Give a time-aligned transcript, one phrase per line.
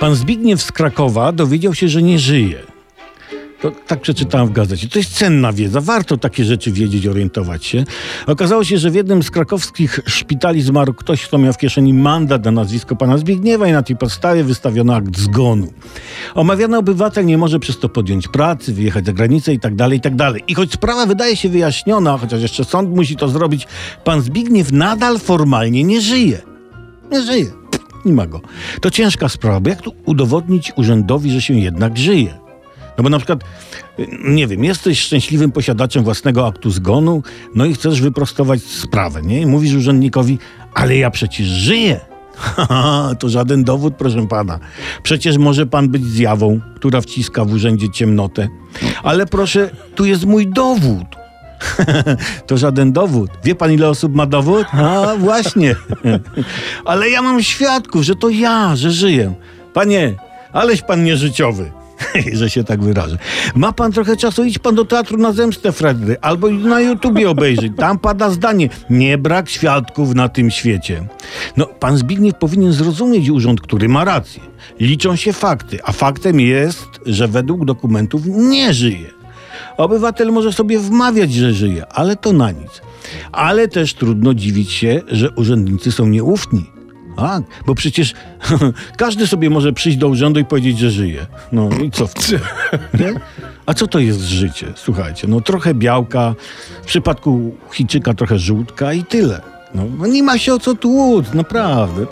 [0.00, 2.58] Pan Zbigniew z Krakowa dowiedział się, że nie żyje.
[3.60, 4.88] To, tak przeczytałem w gazecie.
[4.88, 5.80] To jest cenna wiedza.
[5.80, 7.84] Warto takie rzeczy wiedzieć, orientować się.
[8.26, 12.44] Okazało się, że w jednym z krakowskich szpitali zmarł ktoś, kto miał w kieszeni mandat
[12.44, 15.72] na nazwisko pana Zbigniewa i na tej podstawie wystawiono akt zgonu.
[16.34, 20.00] Omawiany obywatel nie może przez to podjąć pracy, wyjechać za granicę i tak dalej, i
[20.00, 20.14] tak.
[20.48, 23.66] I choć sprawa wydaje się wyjaśniona, chociaż jeszcze sąd musi to zrobić,
[24.04, 26.42] pan Zbigniew nadal formalnie nie żyje.
[27.10, 27.67] Nie żyje.
[28.04, 28.40] Nie ma go.
[28.80, 32.34] To ciężka sprawa, bo jak tu udowodnić urzędowi, że się jednak żyje?
[32.98, 33.44] No bo na przykład,
[33.98, 37.22] y, nie wiem, jesteś szczęśliwym posiadaczem własnego aktu zgonu,
[37.54, 39.40] no i chcesz wyprostować sprawę, nie?
[39.40, 40.38] I mówisz urzędnikowi,
[40.74, 42.00] ale ja przecież żyję.
[43.18, 44.58] To żaden dowód, proszę pana.
[45.02, 48.48] Przecież może pan być zjawą, która wciska w urzędzie ciemnotę.
[49.02, 51.17] Ale proszę, tu jest mój dowód.
[52.46, 53.30] to żaden dowód.
[53.44, 54.66] Wie pan, ile osób ma dowód?
[54.72, 55.74] A, właśnie.
[56.84, 59.34] Ale ja mam świadków, że to ja, że żyję.
[59.74, 60.14] Panie,
[60.52, 61.70] aleś pan nieżyciowy.
[62.32, 63.18] że się tak wyrażę.
[63.54, 67.72] Ma pan trochę czasu, idź pan do teatru na zemstę Fredry, albo na YouTubie obejrzeć.
[67.76, 71.06] Tam pada zdanie, nie brak świadków na tym świecie.
[71.56, 74.42] No, pan Zbigniew powinien zrozumieć urząd, który ma rację.
[74.80, 79.17] Liczą się fakty, a faktem jest, że według dokumentów nie żyje.
[79.78, 82.82] Obywatel może sobie wmawiać, że żyje, ale to na nic.
[83.32, 86.70] Ale też trudno dziwić się, że urzędnicy są nieufni.
[87.16, 88.14] Tak, bo przecież
[88.96, 91.26] każdy sobie może przyjść do urzędu i powiedzieć, że żyje.
[91.52, 92.40] No i co w tym?
[93.00, 93.20] Nie?
[93.66, 94.66] A co to jest życie?
[94.76, 96.34] Słuchajcie, no trochę białka,
[96.82, 99.40] w przypadku Chińczyka trochę żółtka i tyle.
[99.74, 102.06] No, no nie ma się o co tłuc, naprawdę.